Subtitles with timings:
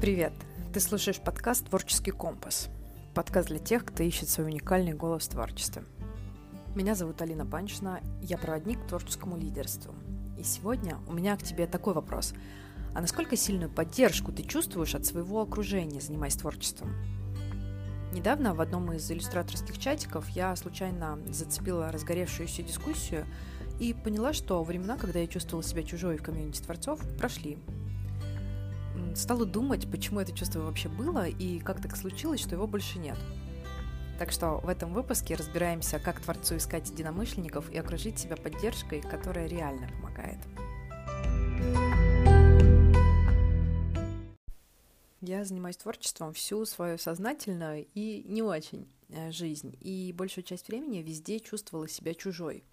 [0.00, 0.32] Привет!
[0.72, 2.70] Ты слушаешь подкаст «Творческий компас».
[3.12, 5.84] Подкаст для тех, кто ищет свой уникальный голос в творчестве.
[6.74, 9.94] Меня зовут Алина Панчина, я проводник к творческому лидерству.
[10.38, 12.32] И сегодня у меня к тебе такой вопрос.
[12.94, 16.94] А насколько сильную поддержку ты чувствуешь от своего окружения, занимаясь творчеством?
[18.14, 23.26] Недавно в одном из иллюстраторских чатиков я случайно зацепила разгоревшуюся дискуссию
[23.78, 27.58] и поняла, что времена, когда я чувствовала себя чужой в комьюнити творцов, прошли.
[29.14, 33.18] Стала думать, почему это чувство вообще было и как так случилось, что его больше нет.
[34.18, 39.46] Так что в этом выпуске разбираемся, как творцу искать единомышленников и окружить себя поддержкой, которая
[39.48, 40.38] реально помогает.
[45.22, 51.02] Я занимаюсь творчеством всю свою сознательную и не очень э, жизнь, и большую часть времени
[51.02, 52.64] везде чувствовала себя чужой.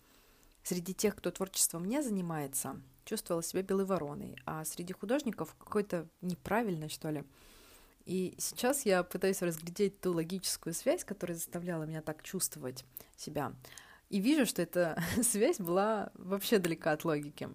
[0.64, 6.90] Среди тех, кто творчеством не занимается, чувствовала себя белой вороной, а среди художников какой-то неправильной,
[6.90, 7.24] что ли.
[8.06, 13.54] И сейчас я пытаюсь разглядеть ту логическую связь, которая заставляла меня так чувствовать себя.
[14.10, 17.50] И вижу, что эта связь была вообще далека от логики.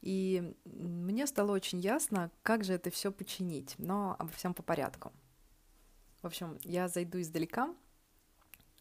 [0.00, 5.12] И мне стало очень ясно, как же это все починить, но обо всем по порядку.
[6.22, 7.74] В общем, я зайду издалека.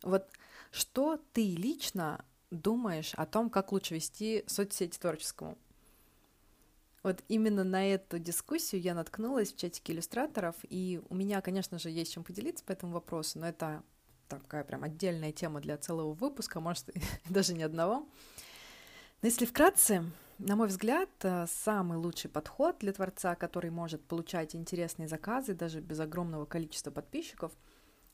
[0.04, 0.30] Вот
[0.72, 5.58] что ты лично думаешь о том, как лучше вести соцсети творческому?
[7.08, 11.90] Вот именно на эту дискуссию я наткнулась в чатике иллюстраторов, и у меня, конечно же,
[11.90, 13.82] есть чем поделиться по этому вопросу, но это
[14.28, 16.90] такая прям отдельная тема для целого выпуска, может,
[17.30, 18.00] даже не одного.
[19.22, 20.04] Но если вкратце,
[20.38, 25.80] на мой взгляд, э, самый лучший подход для творца, который может получать интересные заказы даже
[25.80, 27.54] без огромного количества подписчиков,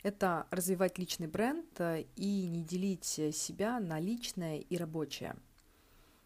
[0.03, 5.35] это развивать личный бренд э, и не делить себя на личное и рабочее.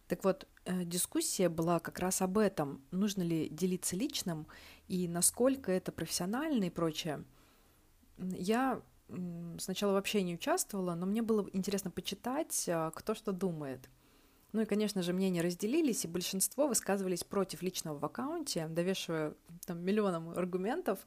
[0.08, 0.48] Так вот, э,
[0.84, 4.48] дискуссия была как раз об этом, нужно ли делиться личным
[4.88, 7.24] и насколько это профессионально и прочее.
[8.18, 8.82] Я
[9.60, 13.90] сначала вообще не участвовала, но мне было интересно почитать, кто что думает–
[14.54, 19.84] ну и, конечно же, мнения разделились, и большинство высказывались против личного в аккаунте, довешивая там
[19.84, 21.06] миллионам аргументов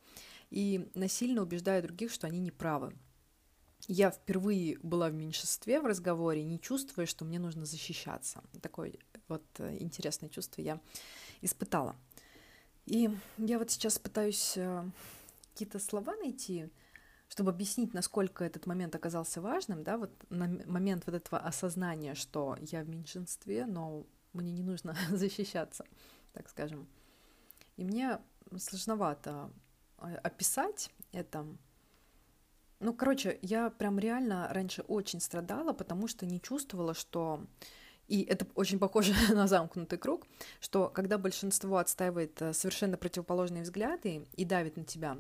[0.51, 2.95] и насильно убеждая других, что они не правы.
[3.89, 8.43] Я впервые была в меньшинстве в разговоре, не чувствуя, что мне нужно защищаться.
[8.61, 8.93] Такое
[9.31, 10.79] вот э, интересное чувство я
[11.41, 11.97] испытала.
[12.87, 13.09] И
[13.39, 14.85] я вот сейчас пытаюсь э,
[15.53, 16.69] какие-то слова найти,
[17.29, 22.83] чтобы объяснить, насколько этот момент оказался важным, да, вот момент вот этого осознания, что я
[22.83, 25.85] в меньшинстве, но мне не нужно защищаться,
[26.33, 26.89] так скажем.
[27.77, 28.19] И мне
[28.59, 29.51] сложновато
[29.99, 31.47] а, описать это.
[32.81, 37.45] Ну, короче, я прям реально раньше очень страдала, потому что не чувствовала, что
[38.11, 40.27] и это очень похоже на замкнутый круг,
[40.61, 45.17] что когда большинство отстаивает э, совершенно противоположные взгляды и давит на тебя,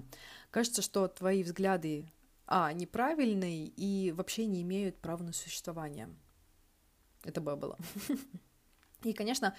[0.51, 2.11] кажется, что твои взгляды
[2.47, 6.09] а, неправильные и вообще не имеют права на существование.
[7.23, 7.79] Это бы было.
[9.05, 9.55] И, конечно,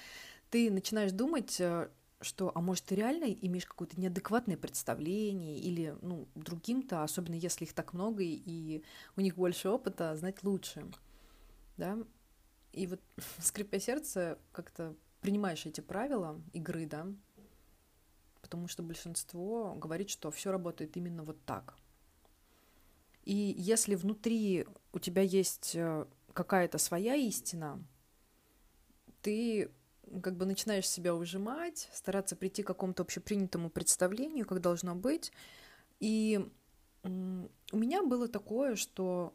[0.49, 6.27] ты начинаешь думать, э, что, а может, ты реально имеешь какое-то неадекватное представление или, ну,
[6.35, 8.83] другим-то, особенно если их так много и
[9.15, 10.85] у них больше опыта, знать лучше,
[11.77, 11.97] да,
[12.73, 13.01] и вот,
[13.39, 17.07] скрипя сердце, как-то принимаешь эти правила игры, да,
[18.41, 21.75] потому что большинство говорит, что все работает именно вот так.
[23.23, 27.83] И если внутри у тебя есть э, какая-то своя истина,
[29.21, 29.69] ты
[30.23, 35.31] как бы начинаешь себя ужимать, стараться прийти к какому-то общепринятому представлению, как должно быть.
[35.99, 36.49] И
[37.03, 39.33] у меня было такое, что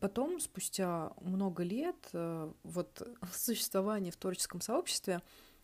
[0.00, 5.22] потом, спустя много лет э, вот существования в творческом сообществе,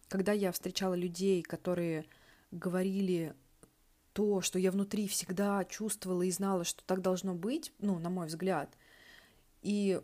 [0.09, 2.07] когда я встречала людей, которые
[2.51, 3.35] говорили
[4.13, 8.29] то, что я внутри всегда чувствовала и знала, что так должно быть, ну, на мой
[8.29, 8.75] взгляд,
[9.63, 10.01] и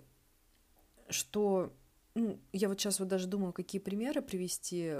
[1.09, 1.73] что,
[2.15, 4.97] ну, я вот сейчас вот даже думаю, какие примеры привести,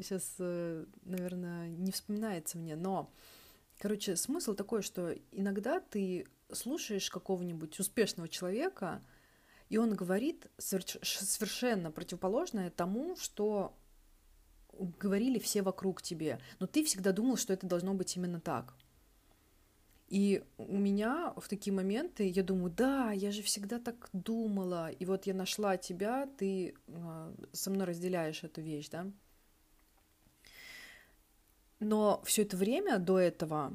[0.00, 3.12] сейчас, э, наверное, не вспоминается мне, но,
[3.78, 9.02] короче, смысл такой, что иногда ты слушаешь какого-нибудь успешного человека,
[9.68, 13.76] и он говорит совершенно противоположное тому, что
[14.98, 18.74] говорили все вокруг тебе, но ты всегда думал, что это должно быть именно так.
[20.08, 25.04] И у меня в такие моменты я думаю, да, я же всегда так думала, и
[25.06, 29.10] вот я нашла тебя, ты э, со мной разделяешь эту вещь, да.
[31.80, 33.72] Но все это время до этого а,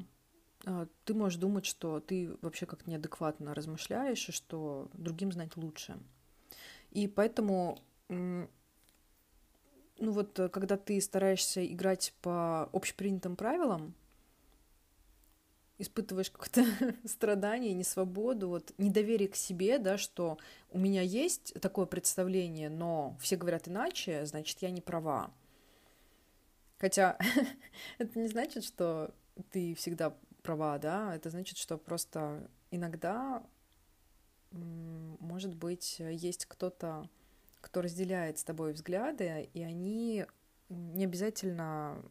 [1.04, 5.98] ты можешь думать, что ты вообще как-то неадекватно размышляешь, и что другим знать лучше.
[6.90, 7.78] И поэтому,
[8.08, 8.48] ну
[9.98, 13.94] вот, э, когда ты стараешься играть по общепринятым правилам,
[15.78, 16.66] испытываешь какое-то
[17.08, 20.38] страдание, несвободу, вот недоверие к себе, да, что
[20.70, 25.32] у меня есть такое представление, но все говорят иначе, значит, я не права.
[26.78, 27.18] Хотя
[27.98, 29.14] это не значит, что
[29.50, 33.42] ты всегда права, да, это значит, что просто иногда,
[34.50, 37.08] может быть, есть кто-то,
[37.60, 40.26] кто разделяет с тобой взгляды, и они
[40.68, 42.02] не обязательно,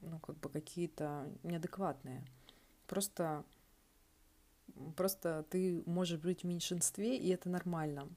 [0.00, 2.24] ну, как бы какие-то неадекватные.
[2.86, 3.44] Просто,
[4.96, 8.08] просто ты можешь быть в меньшинстве, и это нормально.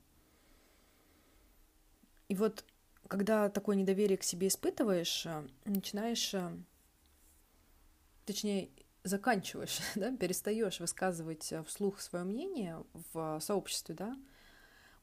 [2.30, 2.64] И вот
[3.08, 5.28] когда такое недоверие к себе испытываешь,
[5.66, 6.34] начинаешь,
[8.26, 8.70] точнее,
[9.04, 12.84] заканчиваешь, да, перестаешь высказывать вслух свое мнение
[13.14, 14.18] в сообществе, да,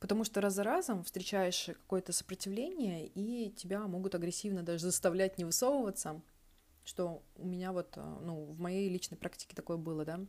[0.01, 5.45] потому что раз за разом встречаешь какое-то сопротивление, и тебя могут агрессивно даже заставлять не
[5.45, 6.23] высовываться,
[6.85, 10.21] что у меня вот, э, ну, в моей личной практике такое было, да.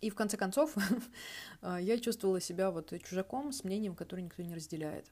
[0.00, 0.74] И в конце концов
[1.62, 5.10] э, я чувствовала себя вот чужаком с мнением, которое никто не разделяет.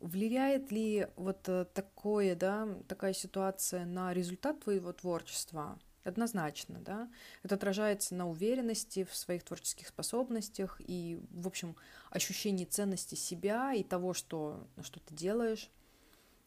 [0.00, 5.78] Влияет ли вот э, такое, да, такая ситуация на результат твоего творчества?
[6.02, 7.10] Однозначно, да.
[7.42, 11.76] Это отражается на уверенности в своих творческих способностях и, в общем,
[12.10, 15.70] ощущении ценности себя и того, что, что ты делаешь.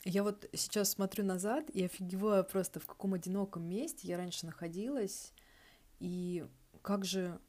[0.06, 5.32] Я вот сейчас смотрю назад и офигеваю просто, в каком одиноком месте я раньше находилась,
[6.00, 6.46] и
[6.82, 7.40] как же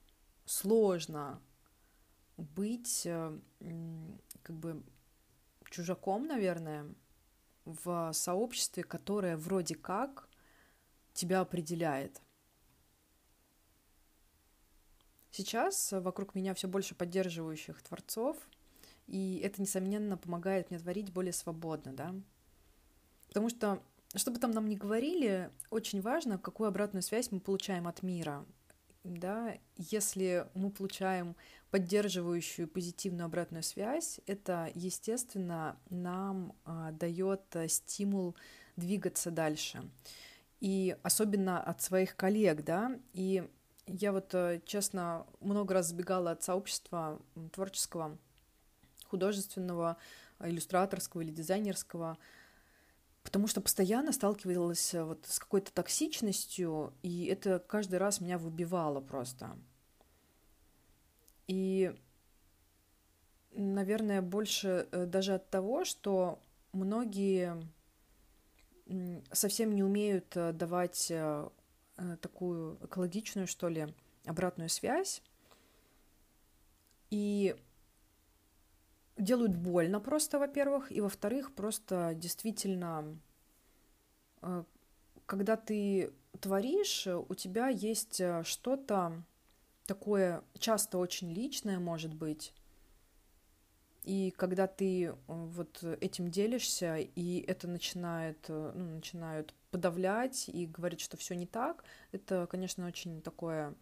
[0.45, 1.41] сложно
[2.37, 3.39] быть э,
[4.43, 4.83] как бы
[5.71, 6.87] чужаком, наверное,
[7.65, 10.29] в сообществе, которое вроде как
[11.15, 12.21] тебя определяет.
[15.31, 18.37] Сейчас вокруг меня все больше поддерживающих творцов,
[19.07, 22.15] и это, несомненно, помогает мне творить более свободно, да,
[23.35, 23.83] Потому что,
[24.15, 28.47] что бы там нам ни говорили, очень важно, какую обратную связь мы получаем от мира.
[29.03, 29.59] Да?
[29.77, 31.35] Если мы получаем
[31.73, 38.37] поддерживающую позитивную обратную связь, это, естественно, нам а, дает а, стимул
[38.77, 39.83] двигаться дальше.
[40.65, 43.47] И особенно от своих коллег, да, и
[43.87, 47.21] я вот, а, честно, много раз сбегала от сообщества
[47.53, 48.17] творческого,
[49.09, 49.99] художественного,
[50.41, 52.17] иллюстраторского или дизайнерского,
[53.23, 59.03] потому что постоянно сталкивалась э, вот с какой-то токсичностью, и это каждый раз меня выбивало
[59.03, 59.59] просто.
[61.47, 61.95] И,
[63.53, 67.63] наверное, больше э, даже от того, что многие
[69.33, 71.13] совсем не умеют э, давать
[72.21, 73.95] такую экологичную, что ли,
[74.25, 75.23] обратную связь.
[77.11, 77.55] И
[79.17, 83.19] делают больно просто, во-первых, и во-вторых, просто действительно,
[84.43, 84.65] э,
[85.27, 89.23] когда ты творишь, у тебя есть э, что-то
[89.87, 92.53] такое часто очень личное, может быть,
[94.05, 101.01] и когда ты э, вот этим делишься, и это начинает, ну, начинают подавлять и говорить,
[101.01, 103.75] что все не так, это, конечно, очень такое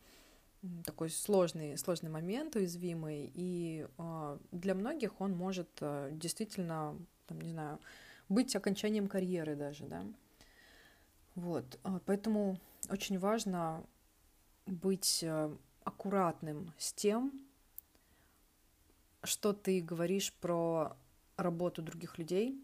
[0.84, 6.96] такой сложный, сложный момент, уязвимый, и э, для многих он может э, действительно,
[7.26, 7.80] там, не знаю,
[8.28, 10.04] быть окончанием карьеры даже, да.
[11.34, 13.84] Вот, э, поэтому очень важно
[14.66, 17.32] быть э, аккуратным с тем,
[19.22, 20.96] что ты говоришь про
[21.36, 22.60] работу других людей.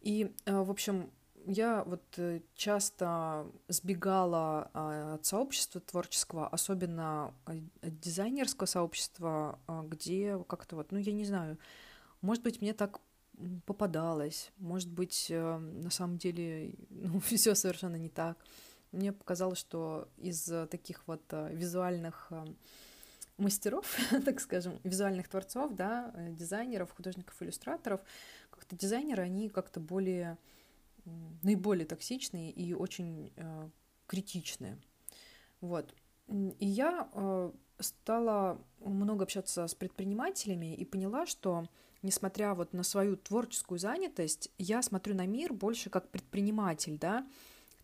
[0.00, 1.10] И, э, в общем,
[1.46, 10.76] я вот э, часто сбегала а, от сообщества творческого, особенно от дизайнерского сообщества, где как-то
[10.76, 11.58] вот, ну, я не знаю,
[12.20, 13.00] может быть, мне так
[13.66, 18.36] попадалось, может быть, э, на самом деле, ну, все совершенно не так.
[18.92, 22.30] Мне показалось, что из таких вот э, визуальных
[23.38, 28.00] мастеров, так скажем, визуальных творцов, да, дизайнеров, художников, иллюстраторов,
[28.50, 30.36] как-то дизайнеры, они как-то более
[31.42, 33.68] наиболее токсичные и очень э,
[34.06, 34.78] критичные.
[35.60, 35.94] Вот.
[36.28, 41.66] И я э, стала много общаться с предпринимателями и поняла, что
[42.02, 47.26] несмотря вот на свою творческую занятость, я смотрю на мир больше как предприниматель, да,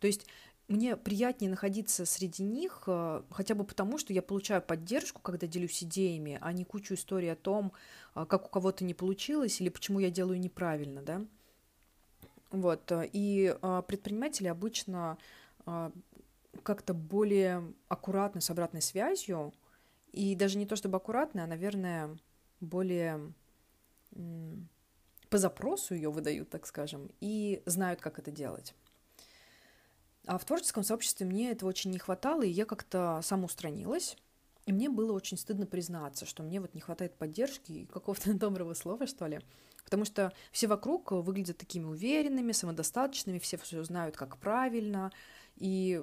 [0.01, 0.27] то есть
[0.69, 5.83] мне приятнее находиться среди них, э, хотя бы потому, что я получаю поддержку, когда делюсь
[5.83, 7.73] идеями, а не кучу историй о том,
[8.15, 11.25] э, как у кого-то не получилось или почему я делаю неправильно, да.
[12.51, 13.55] Вот, э, и
[13.87, 15.19] предприниматели обычно
[16.63, 19.53] как-то более аккуратны с обратной связью,
[20.13, 22.17] и даже не то чтобы аккуратны, а, наверное,
[22.61, 23.33] более
[25.31, 28.75] по запросу ее выдают, так скажем, и знают, как это делать.
[30.27, 34.17] А в творческом сообществе мне этого очень не хватало, и я как-то самоустранилась.
[34.67, 38.75] И мне было очень стыдно признаться, что мне вот не хватает поддержки и какого-то доброго
[38.75, 39.41] слова, что ли.
[39.85, 45.13] Потому что все вокруг выглядят такими уверенными, самодостаточными, все все знают, как правильно.
[45.57, 46.03] И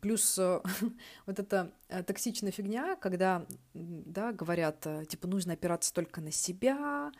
[0.00, 0.38] плюс
[1.26, 7.12] вот эта э, токсичная фигня, когда да, говорят, э, типа, нужно опираться только на себя,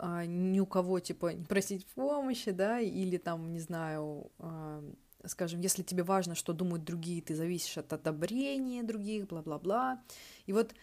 [0.00, 4.30] ни у кого, типа, не просить помощи, да, или там, не знаю,
[5.26, 10.02] скажем, если тебе важно, что думают другие, ты зависишь от одобрения других, бла-бла-бла.
[10.46, 10.74] И вот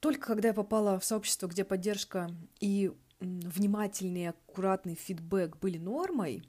[0.00, 2.30] только когда я попала в сообщество, где поддержка
[2.60, 6.42] и внимательный, аккуратный фидбэк были нормой,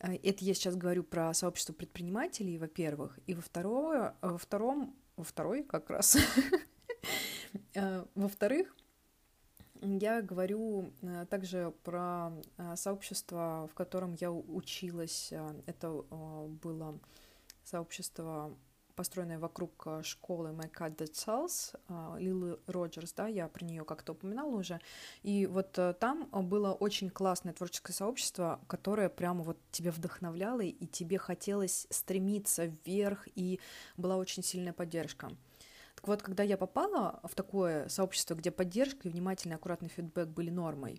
[0.00, 5.24] э, это я сейчас говорю про сообщество предпринимателей, во-первых, и во второе, во втором, во
[5.24, 6.18] второй как раз,
[7.74, 8.74] э, во-вторых,
[9.82, 12.32] я говорю э, также про
[12.76, 15.32] сообщество, в котором я училась.
[15.66, 15.90] Это
[16.62, 16.98] было
[17.64, 18.54] сообщество
[19.00, 23.82] построенная вокруг э, школы My Cat That Sells, э, Лилы Роджерс, да, я про нее
[23.86, 24.78] как-то упоминала уже.
[25.22, 30.86] И вот э, там было очень классное творческое сообщество, которое прямо вот тебя вдохновляло, и
[30.86, 33.58] тебе хотелось стремиться вверх, и
[33.96, 35.30] была очень сильная поддержка.
[36.00, 40.48] Так вот, когда я попала в такое сообщество, где поддержка и внимательный, аккуратный фидбэк были
[40.48, 40.98] нормой,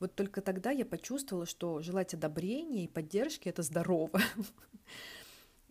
[0.00, 4.20] вот только тогда я почувствовала, что желать одобрения и поддержки— это здорово.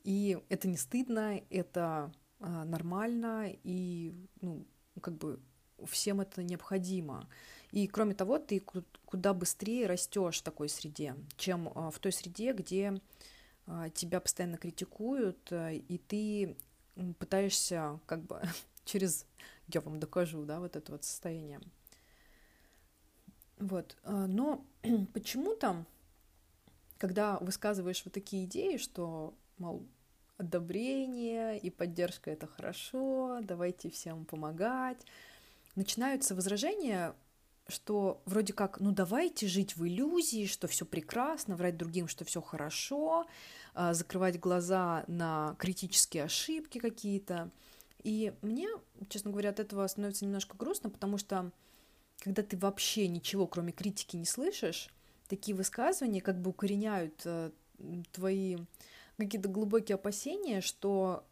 [0.06, 4.66] И это не стыдно, это а, нормально, и ну,
[5.02, 5.42] как бы
[5.86, 7.28] всем это необходимо.
[7.72, 8.64] И кроме того, ты
[9.06, 12.94] куда быстрее растешь в такой среде, чем а, в той среде, где
[13.68, 16.56] а, тебя постоянно критикуют, и ты
[17.20, 18.42] пытаешься как бы
[18.90, 19.26] через
[19.68, 21.62] я вам докажу, да, вот это вот состояние.
[23.60, 23.98] Вот.
[24.06, 24.66] Но
[25.14, 25.86] почему-то,
[26.98, 29.86] когда высказываешь вот такие идеи, что мол,
[30.38, 35.06] одобрение и поддержка— это хорошо, давайте всем помогать.
[35.76, 37.14] Начинаются возражения,
[37.68, 42.42] что вроде как, ну давайте жить в иллюзии, что все прекрасно, врать другим, что все
[42.42, 43.28] хорошо,
[43.76, 47.52] а, закрывать глаза на критические ошибки какие-то.
[48.04, 48.68] И мне,
[49.10, 51.52] честно говоря, от этого становится немножко грустно, потому что
[52.20, 54.90] когда ты вообще ничего, кроме критики, не слышишь,
[55.28, 57.52] такие высказывания как бы укореняют э,
[58.12, 58.58] твои
[59.18, 61.26] какие-то глубокие опасения, что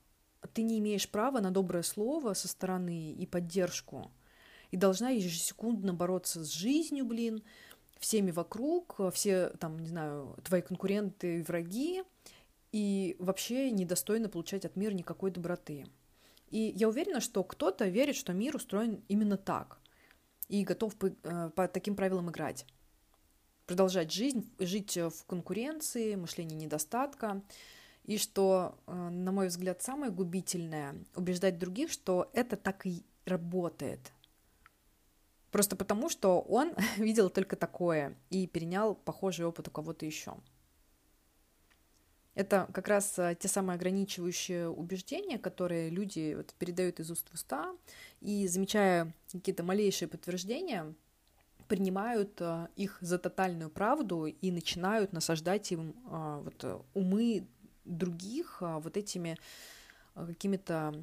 [0.54, 4.12] ты не имеешь права на доброе слово со стороны и поддержку.
[4.72, 7.44] И должна ежесекундно бороться с жизнью, блин,
[8.00, 12.04] всеми вокруг, все, там, не знаю, твои конкуренты и враги,
[12.72, 15.88] и вообще недостойно получать от мира никакой доброты.
[16.50, 19.80] И я уверена, что кто-то верит, что мир устроен именно так,
[20.48, 22.66] и готов по, э, по таким правилам играть.
[23.66, 27.42] Продолжать жизнь, жить в конкуренции, мышлении недостатка,
[28.06, 34.14] и что, э, на мой взгляд, самое губительное— убеждать других, что это так и работает.
[35.52, 40.36] Просто потому, что он видел только такое и перенял похожий опыт у кого-то еще.
[42.38, 47.34] Это как раз э, те самые ограничивающие убеждения, которые люди вот передают из уст в
[47.34, 47.76] уста,
[48.22, 50.94] и замечая какие-то малейшие подтверждения,
[51.68, 57.48] принимают э, их за тотальную правду и начинают насаждать им вот, умы
[57.86, 59.36] других вот этими
[60.14, 60.94] какими-то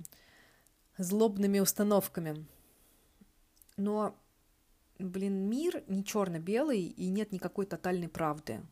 [0.98, 2.46] злобными установками.
[3.76, 4.14] Но,
[5.00, 8.62] блин, мир не черно-белый, и нет никакой тотальной правды,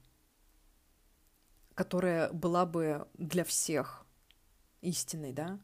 [1.75, 4.05] которая была бы для всех
[4.81, 5.59] истиной, да?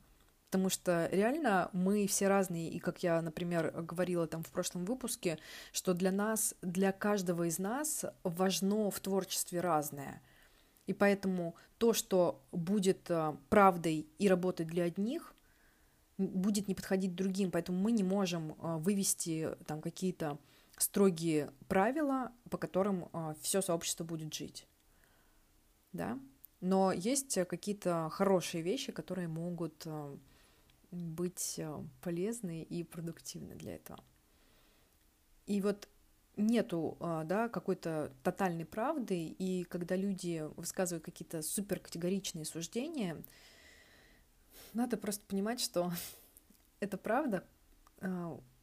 [0.46, 5.38] Потому что реально мы все разные, и как я, например, говорила там в прошлом выпуске,
[5.72, 10.22] что для нас, для каждого из нас важно в творчестве разное—
[10.88, 15.34] и поэтому то, что будет э, правдой и работать для одних,
[16.16, 17.50] будет не подходить другим.
[17.50, 20.38] Поэтому мы не можем э, вывести там какие-то
[20.78, 24.66] строгие правила, по которым э, все сообщество будет жить.
[25.92, 26.18] Да?
[26.60, 29.86] Но есть какие-то хорошие вещи, которые могут
[30.90, 31.60] быть
[32.02, 34.00] полезны и продуктивны для этого.
[35.46, 35.88] И вот
[36.36, 43.22] нету да, какой-то тотальной правды, и когда люди высказывают какие-то супер категоричные суждения,
[44.72, 45.92] надо просто понимать, что
[46.80, 47.44] эта правда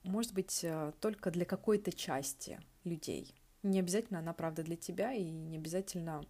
[0.03, 0.65] может быть
[1.00, 3.34] только для какой-то части людей.
[3.63, 6.24] Не обязательно она правда для тебя, и не обязательно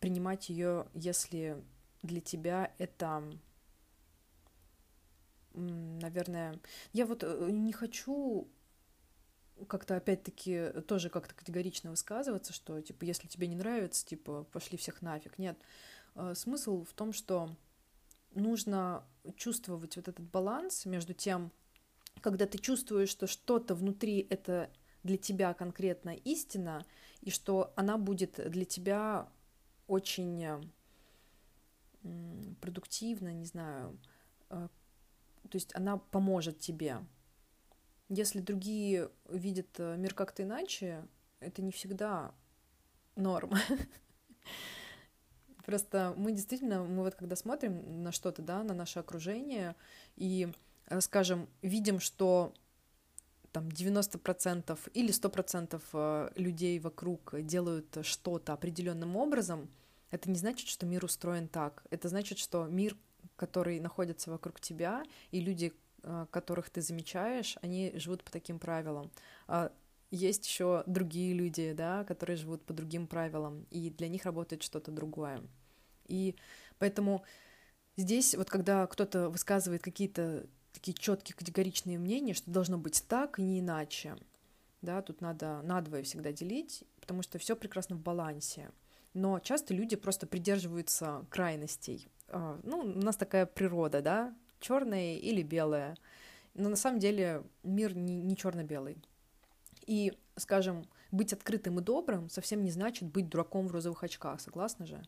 [0.00, 1.62] принимать ее, если
[2.02, 3.22] для тебя это
[5.54, 6.60] наверное,
[6.92, 8.48] я вот э, не хочу
[9.66, 15.02] как-то опять-таки тоже как-то категорично высказываться, что типа если тебе не нравится, типа пошли всех
[15.02, 15.38] нафиг.
[15.38, 15.58] Нет.
[16.14, 17.56] Э, смысл в том, что
[18.34, 19.04] нужно
[19.36, 21.50] чувствовать вот этот баланс между тем,
[22.20, 24.70] когда ты чувствуешь, что что-то внутри это
[25.02, 26.84] для тебя конкретно истина,
[27.20, 29.28] и что она будет для тебя
[29.88, 30.62] очень
[32.60, 33.98] продуктивна, не знаю,
[34.50, 34.68] э,
[35.48, 36.98] то есть она поможет тебе.
[38.08, 41.06] Если другие видят э, мир как-то иначе,
[41.40, 42.32] это не всегда
[43.16, 43.58] норма.
[45.66, 49.76] Просто мы действительно, мы вот когда смотрим на что-то, да, на наше окружение,
[50.16, 50.52] и,
[50.86, 52.54] э, скажем, видим, что
[53.52, 59.68] там 90% или 100% э, людей вокруг делают что-то определенным образом,
[60.10, 61.84] это не значит, что мир устроен так.
[61.90, 62.96] Это значит, что мир,
[63.36, 65.72] который находится вокруг тебя, и люди,
[66.02, 69.10] э, которых ты замечаешь, они живут по таким правилам.
[69.46, 69.72] А
[70.10, 74.90] есть еще другие люди, да, которые живут по другим правилам, и для них работает что-то
[74.90, 75.42] другое.
[76.06, 76.36] И
[76.78, 77.22] поэтому
[77.96, 83.42] здесь вот когда кто-то высказывает какие-то такие четкие категоричные мнения, что должно быть так и
[83.42, 84.16] не иначе.
[84.80, 88.70] Да, тут надо надвое всегда делить, потому что все прекрасно в балансе.
[89.18, 92.08] Но часто люди просто придерживаются крайностей.
[92.28, 95.96] А, ну, у нас такая природа, да, черная или белая.
[96.54, 98.96] Но на самом деле мир не, не черно-белый.
[99.86, 104.86] И, скажем, быть открытым и добрым совсем не значит быть дураком в розовых очках, согласны
[104.86, 105.02] же?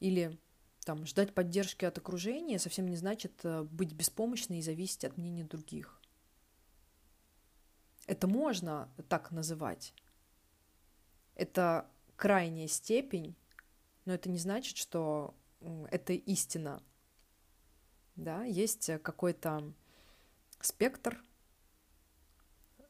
[0.00, 0.36] Или
[0.84, 5.44] там, ждать поддержки от окружения совсем не значит э, быть беспомощной и зависеть от мнения
[5.44, 6.00] других.
[8.08, 9.94] Это можно так называть.
[11.36, 11.88] Это
[12.18, 13.34] крайняя степень,
[14.04, 15.34] но это не значит, что
[15.90, 16.82] это истина.
[18.16, 19.72] Да, есть какой-то
[20.60, 21.22] спектр,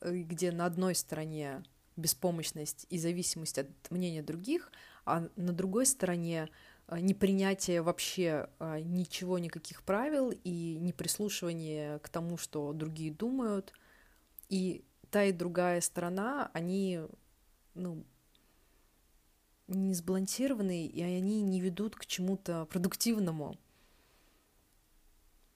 [0.00, 1.62] э, где на одной стороне
[1.96, 4.72] беспомощность и зависимость от мнения других,
[5.04, 6.48] а на другой стороне
[6.86, 13.74] а, непринятие вообще ничего, никаких правил и не прислушивание к тому, что другие думают.
[14.48, 17.00] И та и другая сторона, они
[17.74, 18.04] ну,
[19.68, 23.56] не сбалансированы, и они не ведут к чему-то продуктивному.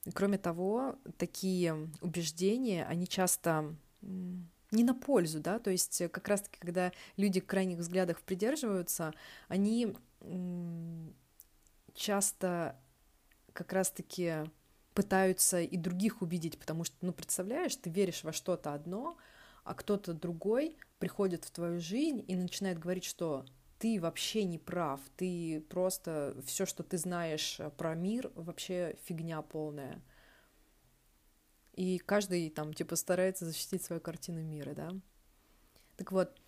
[0.04, 6.58] И кроме того, такие убеждения, они часто не на пользу, да, то есть как раз-таки,
[6.58, 9.12] когда люди крайних взглядов придерживаются,
[9.48, 9.96] они
[11.94, 12.76] часто
[13.52, 14.50] как раз-таки
[14.94, 19.16] пытаются и других убедить, потому что, ну, представляешь, ты веришь во что-то одно,
[19.64, 23.44] а кто-то другой приходит в твою жизнь и начинает говорить, что
[23.82, 30.00] ты вообще не прав, ты просто все, что ты знаешь про мир, вообще фигня полная.
[31.72, 34.92] И каждый там типа старается защитить свою картину мира, да.
[35.96, 36.40] Так вот,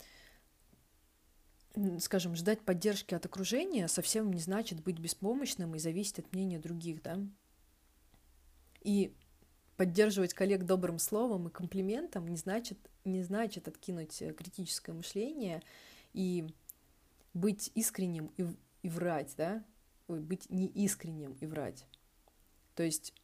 [1.98, 7.02] скажем, ждать поддержки от окружения совсем не значит быть беспомощным и зависеть от мнения других,
[7.02, 7.18] да.
[8.82, 9.12] И
[9.76, 15.64] поддерживать коллег добрым словом и комплиментом не значит, не значит откинуть э, критическое мышление
[16.12, 16.46] и
[17.34, 18.46] быть искренним и,
[18.82, 19.64] и врать, да,
[20.06, 21.86] Ой, быть неискренним и врать.
[22.74, 23.14] То есть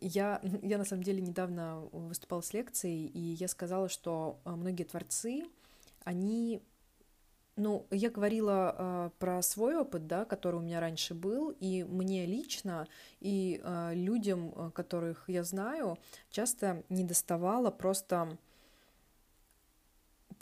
[0.00, 4.84] я, я на самом деле недавно выступала с лекцией, и я сказала, что э, многие
[4.84, 5.44] творцы,
[6.04, 6.62] они
[7.54, 12.24] ну, я говорила э, про свой опыт, да, который у меня раньше был, и мне
[12.24, 12.88] лично,
[13.20, 15.98] и э, людям, которых я знаю,
[16.30, 18.38] часто не доставало просто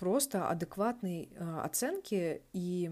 [0.01, 2.91] просто адекватной э, оценки и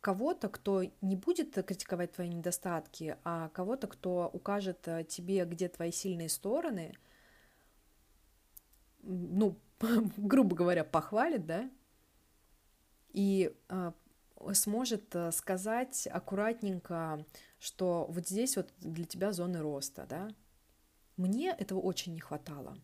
[0.00, 5.92] кого-то, кто не будет критиковать твои недостатки, а кого-то, кто укажет э, тебе, где твои
[5.92, 6.94] сильные стороны,
[9.02, 9.58] ну,
[10.16, 11.70] грубо говоря, похвалит, да,
[13.12, 13.92] и э,
[14.54, 17.26] сможет э, сказать аккуратненько,
[17.58, 20.30] что вот здесь вот для тебя зоны роста, да.
[21.18, 22.78] Мне этого очень не хватало.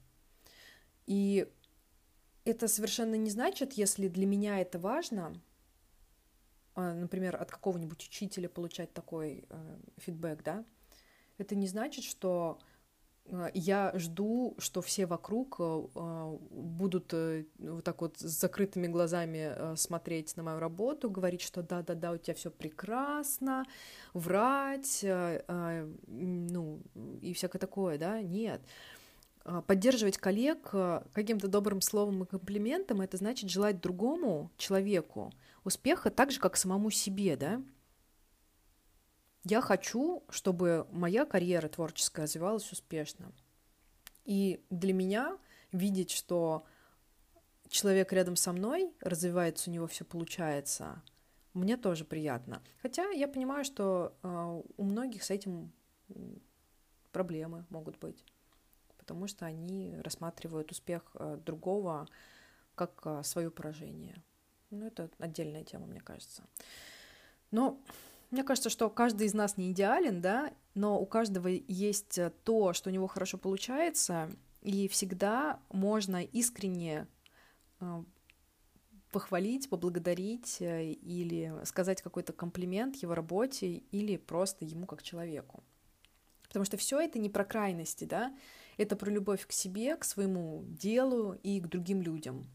[1.07, 1.51] И
[2.48, 5.40] это совершенно не значит, если для меня это важно,
[6.74, 10.64] а, например, от какого-нибудь учителя получать такой э, фидбэк, да,
[11.38, 12.58] это не значит, что
[13.30, 17.12] Э, я жду, что все вокруг э, э, будут
[17.58, 22.34] вот так вот с закрытыми глазами смотреть на мою работу, говорить, что да-да-да, у тебя
[22.34, 23.64] все прекрасно,
[24.14, 25.04] врать,
[26.06, 26.80] ну,
[27.20, 28.61] и всякое такое, да, нет.
[29.66, 30.70] Поддерживать коллег
[31.12, 35.32] каким-то добрым словом и комплиментом, это значит желать другому человеку
[35.64, 37.62] успеха так же, как самому себе, да,
[39.44, 43.32] я хочу, чтобы моя карьера творческая развивалась успешно.
[44.24, 45.38] И для меня
[45.72, 46.66] видеть, что
[47.68, 51.02] человек рядом со мной развивается, у него все получается,
[51.54, 52.62] мне тоже приятно.
[52.82, 55.72] Хотя я понимаю, что э, у многих с этим
[57.11, 58.22] проблемы могут быть,
[59.09, 62.07] потому что они рассматривают успех э, другого
[62.75, 64.23] как э, свое поражение.
[64.68, 66.42] Ну, это отдельная тема, мне кажется.
[67.51, 67.81] Но
[68.31, 72.75] мне кажется, что каждый из нас не идеален, да, но у каждого есть э, то,
[72.75, 77.07] что у него хорошо получается, и всегда можно искренне
[79.11, 85.62] похвалить, поблагодарить или сказать какой-то комплимент его работе или просто ему как человеку.
[86.42, 88.35] Потому что все это не про крайности, да,
[88.78, 92.48] это про любовь к себе, к своему делу и к другим людям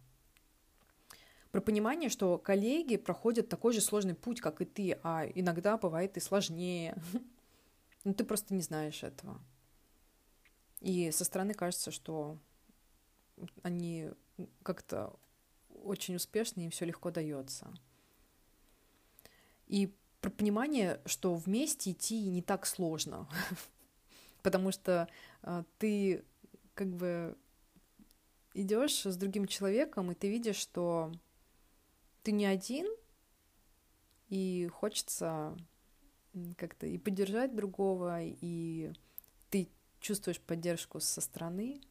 [1.53, 6.17] про понимание, что коллеги проходят такой же сложный путь, как и ты, а иногда бывает
[6.17, 6.97] и сложнее.
[8.03, 9.39] Но ты просто не знаешь этого.
[10.79, 12.39] И со стороны кажется, что
[13.61, 14.09] они
[14.63, 15.15] как-то
[15.83, 17.71] очень успешны, им все легко дается.
[19.67, 23.29] И про понимание, что вместе идти не так сложно,
[24.43, 25.07] потому что
[25.41, 26.23] э, ты
[26.75, 27.35] как бы
[28.53, 31.11] идешь с другим человеком, и ты видишь, что
[32.21, 32.87] ты не один,
[34.29, 35.57] и хочется
[36.57, 38.93] как-то и поддержать другого, и
[39.49, 41.81] ты чувствуешь поддержку со стороны,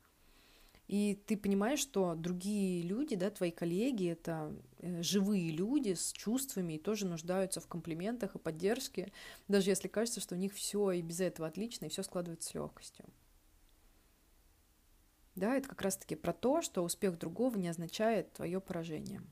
[0.93, 6.75] и ты понимаешь, что другие люди, да, твои коллеги, это э, живые люди с чувствами
[6.75, 9.11] и тоже нуждаются в комплиментах и поддержке,
[9.49, 12.55] даже если кажется, что у них все и без этого отлично, и все складывается с
[12.55, 13.07] легкостью.
[15.35, 19.23] Да, это как раз-таки про то, что успех другого не означает твое поражение.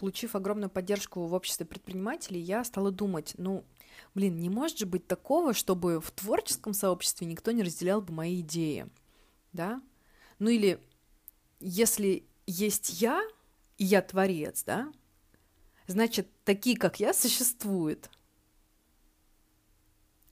[0.00, 3.64] получив огромную поддержку в обществе предпринимателей, я стала думать, ну,
[4.14, 8.40] блин, не может же быть такого, чтобы в творческом сообществе никто не разделял бы мои
[8.40, 8.86] идеи,
[9.52, 9.82] да?
[10.38, 10.80] Ну или
[11.60, 13.22] если есть я,
[13.76, 14.92] и я творец, да,
[15.86, 18.10] значит, такие, как я, существуют.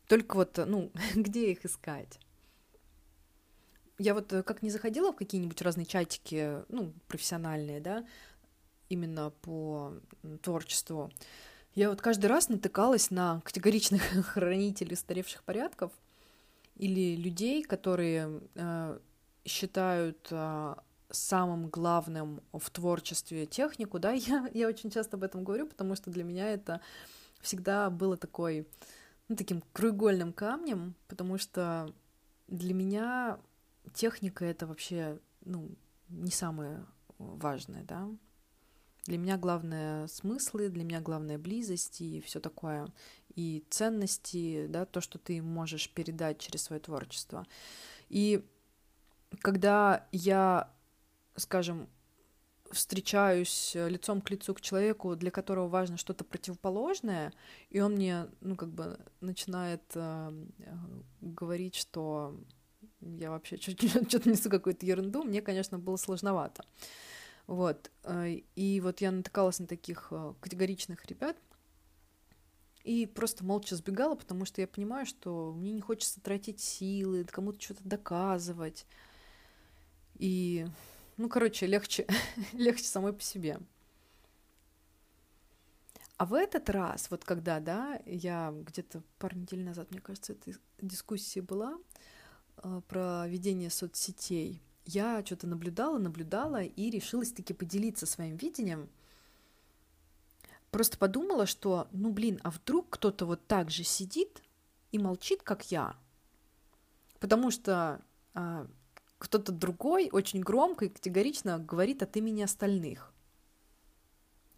[0.07, 2.18] Только вот, ну, где их искать?
[3.98, 8.07] Я вот э, как не заходила в какие-нибудь разные чатики, ну, профессиональные, да,
[8.88, 9.92] именно по
[10.42, 11.11] творчеству,
[11.79, 15.93] я вот каждый раз натыкалась на категоричных хранителей устаревших порядков
[16.75, 18.99] или людей, которые э,
[19.45, 20.75] считают э,
[21.11, 26.11] самым главным в творчестве технику, да, я, я очень часто об этом говорю, потому что
[26.11, 26.81] для меня это
[27.41, 28.67] всегда было такой,
[29.29, 31.95] ну, таким кругольным камнем, потому что
[32.49, 33.38] для меня
[33.95, 35.71] техника это вообще, ну,
[36.09, 36.85] не самое
[37.19, 38.09] важное, да,
[39.09, 42.88] для меня главное смыслы, для меня главное близость и все такое,
[43.35, 47.47] и ценности, да, то, что ты можешь передать через свое творчество.
[48.11, 48.44] И
[49.40, 50.71] когда я,
[51.37, 51.88] скажем,
[52.71, 57.33] встречаюсь лицом к лицу к человеку, для которого важно что-то противоположное,
[57.71, 60.44] и он мне, ну, как бы начинает э,
[61.23, 62.38] говорить, что
[63.01, 66.62] я вообще что-то несу какую-то ерунду, мне, конечно, было сложновато.
[67.48, 67.90] Вот.
[68.04, 71.37] Э, и вот я натыкалась на таких э, категоричных ребят,
[72.84, 77.61] и просто молча сбегала, потому что я понимаю, что мне не хочется тратить силы, кому-то
[77.61, 78.87] что-то доказывать.
[80.18, 80.66] И,
[81.16, 82.06] ну, короче, легче,
[82.52, 83.58] легче самой по себе.
[86.18, 90.52] А в этот раз, вот когда, да, я где-то пару недель назад, мне кажется, эта
[90.82, 91.78] дискуссия была
[92.58, 98.88] э, про ведение соцсетей, я что-то наблюдала, наблюдала и решилась таки поделиться своим видением.
[100.70, 104.42] Просто подумала, что, ну блин, а вдруг кто-то вот так же сидит
[104.92, 105.96] и молчит, как я?
[107.20, 108.01] Потому что
[108.35, 108.66] а,
[109.18, 113.12] кто-то другой очень громко и категорично говорит от имени остальных.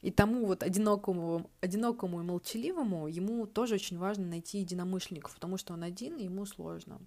[0.02, 5.74] И тому вот одинокому, одинокому и молчаливому ему тоже очень важно найти единомышленников, потому что
[5.74, 7.00] он один, и ему сложно.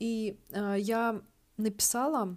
[0.00, 1.22] И э, я
[1.58, 2.36] написала,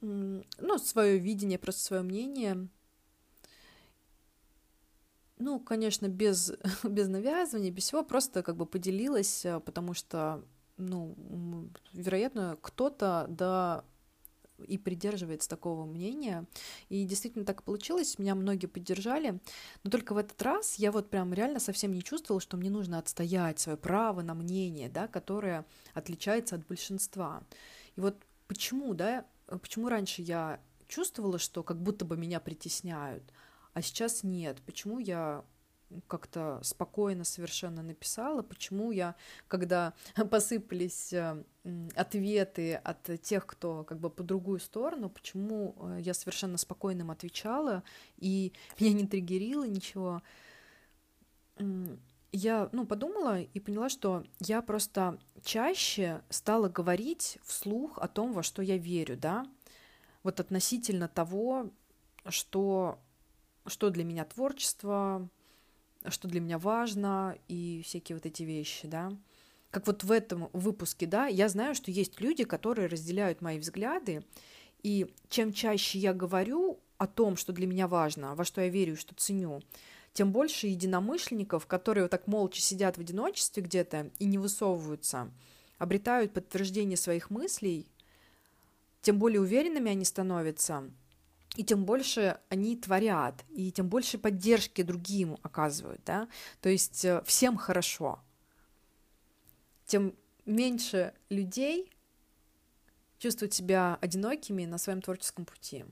[0.00, 2.68] ну, свое видение, просто свое мнение.
[5.38, 10.42] Ну, конечно, без, без навязывания, без всего, просто как бы поделилась, э, потому что,
[10.78, 11.14] ну,
[11.92, 13.84] вероятно, кто-то, да,
[14.62, 16.46] и придерживается такого мнения.
[16.88, 19.40] И действительно так получилось, меня многие поддержали.
[19.82, 22.98] Но только в этот раз я вот прям реально совсем не чувствовала, что мне нужно
[22.98, 27.42] отстоять свое право на мнение, да, которое отличается от большинства.
[27.96, 33.24] И вот почему, да, почему раньше я чувствовала, что как будто бы меня притесняют,
[33.72, 34.60] а сейчас нет.
[34.66, 35.44] Почему я
[36.06, 39.14] как-то спокойно совершенно написала, почему я,
[39.48, 39.94] когда
[40.30, 41.42] посыпались э,
[41.94, 47.82] ответы от тех, кто как бы по другую сторону, почему э, я совершенно спокойным отвечала,
[48.16, 50.22] и меня не триггерило ничего.
[52.32, 58.42] Я, ну, подумала и поняла, что я просто чаще стала говорить вслух о том, во
[58.42, 59.46] что я верю, да,
[60.22, 61.70] вот относительно того,
[62.28, 62.98] что,
[63.66, 65.28] что для меня творчество,
[66.08, 69.12] что для меня важно и всякие вот эти вещи, да.
[69.70, 74.24] Как вот в этом выпуске, да, я знаю, что есть люди, которые разделяют мои взгляды,
[74.82, 78.96] и чем чаще я говорю о том, что для меня важно, во что я верю,
[78.96, 79.62] что ценю,
[80.12, 85.30] тем больше единомышленников, которые вот так молча сидят в одиночестве где-то и не высовываются,
[85.78, 87.86] обретают подтверждение своих мыслей,
[89.00, 90.84] тем более уверенными они становятся–
[91.56, 96.28] и тем больше они творят, и тем больше поддержки другим оказывают, да,
[96.60, 98.20] то есть э, всем хорошо,
[99.86, 100.14] тем
[100.46, 101.90] меньше людей
[103.18, 105.84] чувствуют себя одинокими на своем творческом пути.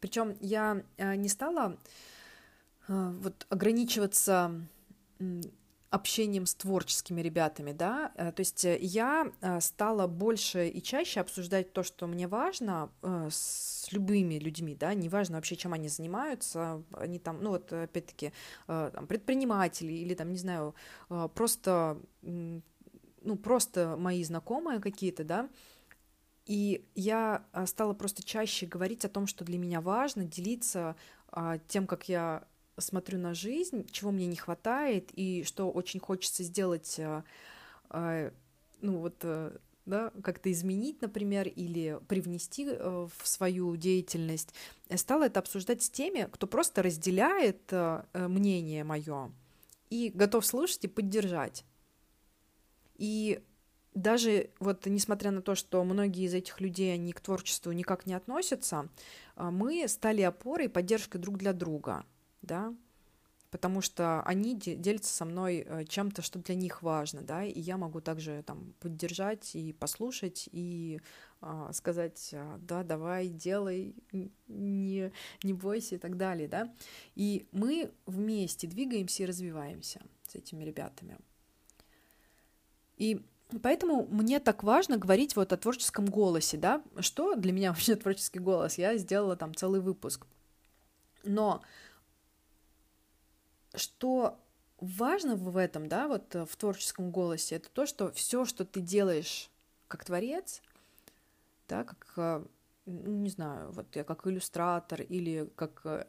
[0.00, 1.76] Причем я э, не стала
[2.88, 4.66] э, вот ограничиваться
[5.90, 11.20] общением с творческими ребятами, да, э, то есть э, я э, стала больше и чаще
[11.20, 17.18] обсуждать то, что мне важно с любыми людьми, да, неважно вообще, чем они занимаются, они
[17.18, 18.32] там, ну вот опять-таки
[18.66, 20.74] предприниматели или там, не знаю,
[21.34, 25.48] просто, ну просто мои знакомые какие-то, да,
[26.46, 30.94] и я стала просто чаще говорить о том, что для меня важно, делиться
[31.68, 32.44] тем, как я
[32.78, 37.22] смотрю на жизнь, чего мне не хватает и что очень хочется сделать, э,
[37.90, 38.30] э,
[38.80, 39.56] ну вот, э,
[39.86, 44.54] да, как-то изменить, например, или привнести в свою деятельность,
[44.94, 47.72] стала это обсуждать с теми, кто просто разделяет
[48.12, 49.32] мнение мое
[49.88, 51.64] и готов слушать и поддержать.
[52.96, 53.42] И
[53.94, 58.14] даже вот несмотря на то, что многие из этих людей, они к творчеству никак не
[58.14, 58.88] относятся,
[59.34, 62.04] мы стали опорой и поддержкой друг для друга
[62.42, 62.74] да,
[63.50, 67.76] потому что они делятся со мной э, чем-то, что для них важно, да, и я
[67.76, 71.00] могу также там поддержать и послушать и
[71.40, 73.94] а, сказать, а, да, давай, делай,
[74.46, 76.72] не, не бойся и так далее, да,
[77.14, 81.18] и мы вместе двигаемся и развиваемся с этими ребятами.
[82.96, 83.20] И
[83.62, 88.38] Поэтому мне так важно говорить вот о творческом голосе, да, что для меня вообще творческий
[88.38, 90.26] голос, я сделала там целый выпуск.
[91.24, 91.62] Но
[93.74, 94.38] что
[94.80, 98.80] важно в этом, да, вот э, в творческом голосе, это то, что все, что ты
[98.80, 99.50] делаешь
[99.88, 100.62] как творец,
[101.68, 102.44] да, как, э,
[102.86, 106.06] ну, не знаю, вот я как иллюстратор или как э,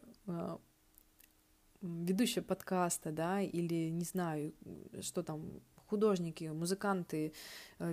[1.82, 4.54] ведущая подкаста, да, или не знаю,
[5.02, 7.34] что там, художники, музыканты,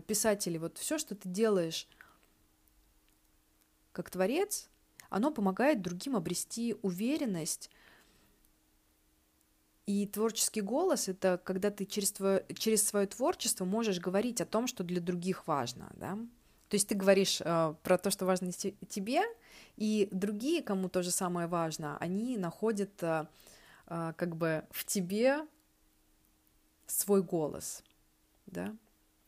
[0.07, 1.89] писатели, вот все, что ты делаешь
[3.93, 4.71] как творец,
[5.11, 7.71] оно помогает другим обрести уверенность
[9.89, 14.67] и творческий голос— это когда ты через, твое, через свое творчество можешь говорить о том,
[14.67, 16.19] что для других важно, да?
[16.69, 19.23] То есть ты говоришь э, про то, что важно тебе,
[19.77, 23.29] и другие, кому то же самое важно, они находят э,
[23.87, 25.47] э, как бы в тебе
[26.87, 27.83] свой голос,
[28.45, 28.77] да?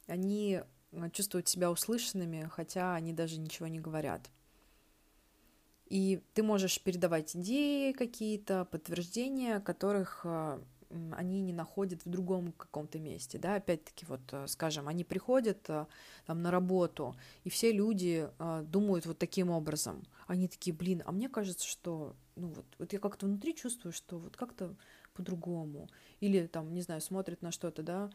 [0.08, 0.60] Они
[0.92, 4.28] э, чувствуют себя услышанными, хотя они даже ничего не говорят.
[5.90, 10.62] И ты можешь передавать идеи какие-то, подтверждения, которых а,
[11.12, 15.86] они не находят в другом каком-то месте, да, опять-таки, вот, э, скажем, они приходят э,
[16.26, 21.12] там на работу, и все люди э, думают вот таким образом, они такие, блин, а
[21.12, 24.74] мне кажется, что, ну вот, вот я как-то внутри чувствую, что вот как-то
[25.14, 28.10] по-другому, или там, не знаю, смотрят на что-то, да,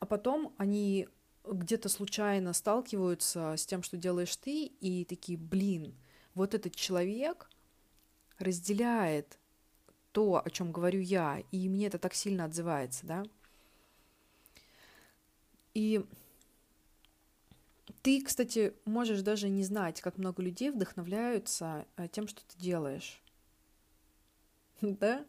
[0.00, 1.08] а потом они
[1.46, 5.94] где-то случайно сталкиваются с тем, что делаешь ты, и такие, блин,
[6.34, 7.50] вот этот человек
[8.38, 9.38] разделяет
[10.12, 13.24] то, о чем говорю я, и мне это так сильно отзывается, да.
[15.74, 16.04] И
[18.02, 23.20] ты, кстати, можешь даже не знать, как много людей вдохновляются э, тем, что ты делаешь.
[24.80, 25.24] Да?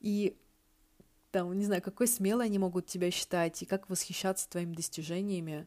[0.00, 0.36] И
[1.30, 5.66] там, не знаю, какой смелой они могут тебя считать, и как восхищаться твоими достижениями.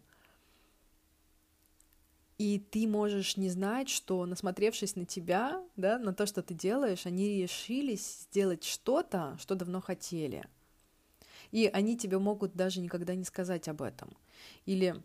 [2.37, 7.05] И ты можешь не знать, что, насмотревшись на тебя, да, на то, что ты делаешь,
[7.05, 10.45] они решились сделать что-то, что давно хотели.
[11.51, 14.17] И они тебе могут даже никогда не сказать об этом.
[14.65, 15.01] Или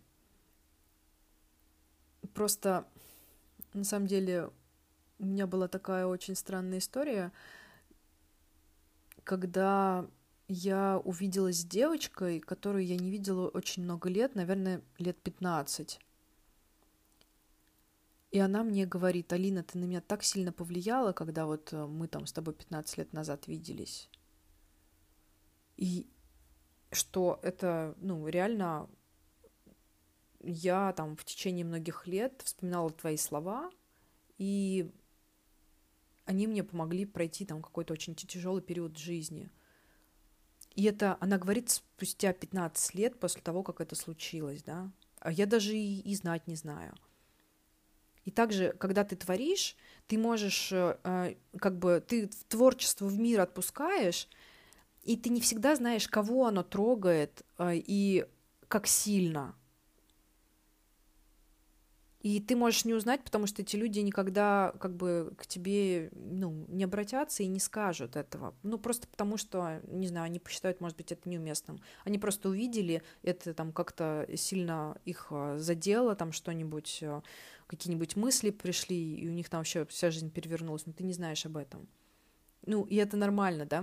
[2.35, 2.87] просто,
[3.75, 4.51] на самом деле,
[5.21, 7.33] у меня была такая очень странная история.
[9.23, 10.09] когда
[10.49, 16.01] я увиделась с девочкой, которую я не видела очень много лет, наверное, лет 15.
[18.31, 22.07] И она мне говорит, Алина, ты на меня так сильно повлияла, когда вот э, мы
[22.07, 24.09] там с тобой 15 лет назад виделись.
[25.77, 26.09] И
[26.93, 28.89] что это, ну, реально
[30.43, 33.71] я там в течение многих лет вспоминала твои слова,
[34.39, 34.91] и
[36.25, 39.51] они мне помогли пройти там какой-то очень тяжелый период жизни.
[40.77, 44.91] И это она говорит спустя 15 лет после того, как это случилось, да.
[45.19, 46.95] А я даже и, и знать не знаю.
[48.25, 53.41] И также, когда ты творишь, ты можешь, э, э как бы, ты творчество в мир
[53.41, 54.29] отпускаешь,
[55.03, 58.27] и ты не всегда знаешь, кого оно трогает э, и
[58.69, 59.55] как сильно.
[62.21, 66.67] И ты можешь не узнать, потому что эти люди никогда как бы к тебе ну,
[66.69, 68.55] не обратятся и не скажут этого.
[68.63, 71.81] Ну, просто потому что, не знаю, они посчитают, может быть, это неуместным.
[72.05, 77.23] Они просто увидели, это там как-то сильно их а, задело, там что-нибудь, а,
[77.67, 81.47] какие-нибудь мысли пришли, и у них там вообще вся жизнь перевернулась, но ты не знаешь
[81.47, 81.89] об этом.
[82.67, 83.83] Ну, и это нормально, да,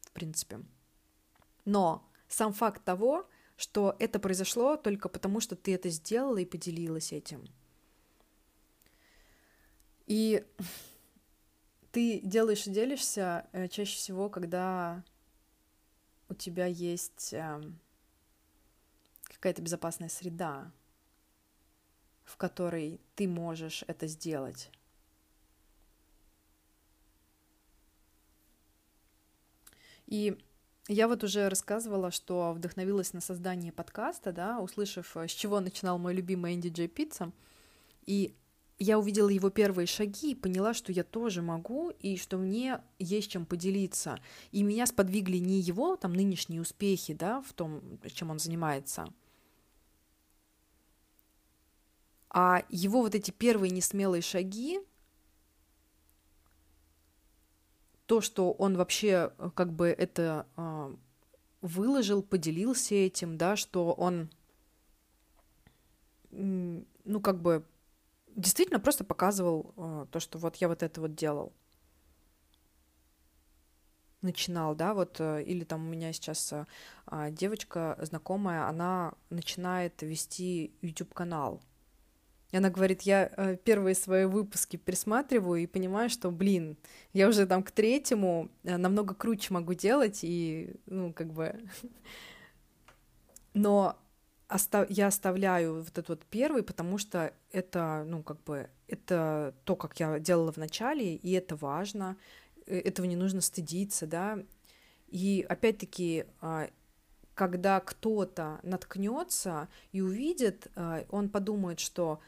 [0.00, 0.60] в принципе.
[1.66, 7.12] Но сам факт того, что это произошло только потому, что ты это сделала и поделилась
[7.12, 7.44] этим–
[10.06, 10.44] и
[11.92, 15.04] ты делаешь и делишься э, чаще всего, когда
[16.28, 17.78] у тебя есть эм,
[19.22, 20.70] какая-то безопасная среда,
[22.24, 24.70] в которой ты можешь это сделать.
[30.06, 30.38] И
[30.88, 35.98] я вот уже рассказывала, что вдохновилась на создание подкаста, да, услышав, э, с чего начинал
[35.98, 37.32] мой любимый Энди Джей Пицца.
[38.06, 38.36] И
[38.78, 43.30] я увидела его первые шаги и поняла, что я тоже могу, и что мне есть
[43.30, 44.18] чем поделиться.
[44.52, 49.06] И меня сподвигли не его там нынешние успехи, да, в том, чем он занимается,
[52.38, 54.78] а его вот эти первые несмелые шаги,
[58.04, 60.94] то, что он вообще э, как бы это э,
[61.62, 64.28] выложил, поделился этим, да, что он,
[66.30, 67.64] ну, как бы
[68.36, 71.52] действительно просто показывал э, то, что вот я вот это вот делал.
[74.22, 76.66] Начинал, да, вот, э, или там у меня сейчас э,
[77.06, 81.62] а, девочка знакомая, она начинает вести YouTube-канал.
[82.52, 86.76] И она говорит, я э, первые свои выпуски пересматриваю и понимаю, что, блин,
[87.12, 91.60] я уже там к третьему э, намного круче могу делать, и, ну, как бы...
[93.54, 93.98] Но
[94.48, 99.76] остав, я оставляю вот этот вот первый, потому что это, ну, как бы, это то,
[99.76, 102.16] как я делала в начале, и это важно,
[102.66, 104.38] э, этого не нужно стыдиться, да.
[105.08, 106.68] И опять-таки, а,
[107.34, 112.20] когда кто-то наткнется и увидит, а, он подумает, что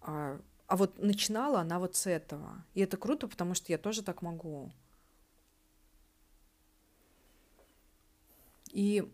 [0.00, 2.64] а, а вот начинала она вот с этого.
[2.74, 4.72] И это круто, потому что я тоже так могу.
[8.72, 9.06] И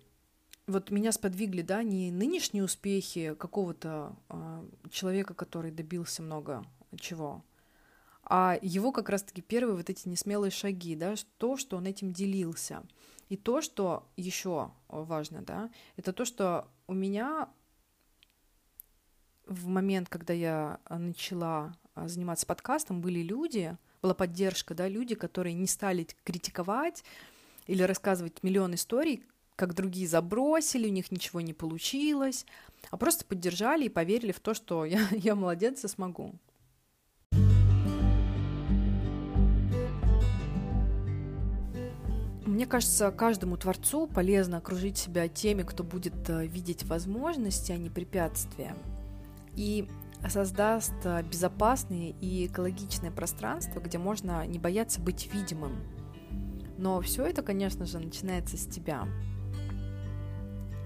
[0.69, 6.65] вот меня сподвигли, да, не нынешние успехи какого-то э, человека, который добился много
[7.01, 7.43] чего,
[8.23, 12.83] а его как раз-таки первые вот эти несмелые шаги, да, то, что он этим делился.
[13.31, 17.49] И то, что еще важно, да, это то, что у меня
[19.47, 25.55] в момент, когда я начала а, заниматься подкастом, были люди, была поддержка, да, люди, которые
[25.55, 27.03] не стали критиковать
[27.67, 29.25] или рассказывать миллион историй,
[29.59, 32.47] как другие забросили, у них ничего не получилось,
[32.91, 36.33] а просто поддержали и поверили в то, что я, я молодец и смогу.
[42.47, 47.91] Мне кажется, каждому творцу полезно окружить себя теми, кто будет э, видеть возможности, а не
[47.91, 48.75] препятствия.
[49.55, 49.89] И
[50.29, 55.77] создаст э, безопасное и экологичное пространство, где можно не бояться быть видимым.
[56.79, 59.07] Но все это, конечно же, начинается с тебя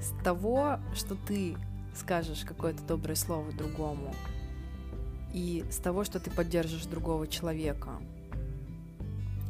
[0.03, 1.57] с того, что ты
[1.95, 4.15] скажешь какое-то доброе слово другому,
[5.33, 7.91] и с того, что ты поддержишь другого человека.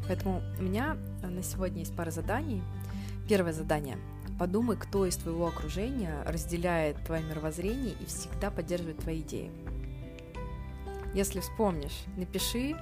[0.07, 2.63] Поэтому у меня на сегодня есть пара заданий.
[3.29, 3.99] Первое задание.
[4.39, 9.51] Подумай, кто из твоего окружения разделяет твое мировоззрение и всегда поддерживает твои идеи.
[11.15, 12.75] Если вспомнишь, напиши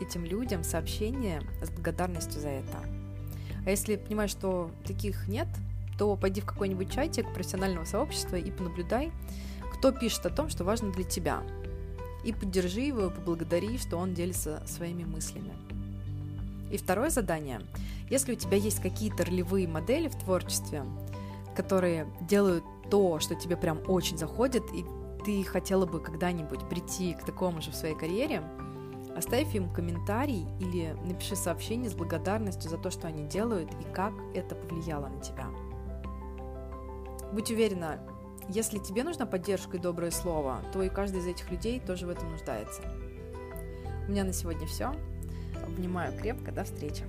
[0.00, 2.78] этим людям сообщение с благодарностью за это.
[3.66, 5.48] А если понимаешь, что таких нет,
[6.00, 9.12] то пойди в какой-нибудь чатик профессионального сообщества и понаблюдай,
[9.70, 11.42] кто пишет о том, что важно для тебя.
[12.24, 15.52] И поддержи его, и поблагодари, что он делится своими мыслями.
[16.72, 17.60] И второе задание.
[18.08, 20.84] Если у тебя есть какие-то ролевые модели в творчестве,
[21.54, 24.86] которые делают то, что тебе прям очень заходит, и
[25.26, 28.42] ты хотела бы когда-нибудь прийти к такому же в своей карьере,
[29.14, 34.14] оставь им комментарий или напиши сообщение с благодарностью за то, что они делают и как
[34.34, 35.46] это повлияло на тебя.
[37.32, 38.00] Будь уверена,
[38.48, 42.10] если тебе нужна поддержка и доброе слово, то и каждый из этих людей тоже в
[42.10, 42.82] этом нуждается.
[44.08, 44.92] У меня на сегодня все.
[45.64, 46.50] Обнимаю крепко.
[46.50, 47.04] До встречи.